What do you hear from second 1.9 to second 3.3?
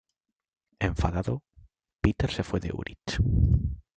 Peter se fue de Urich.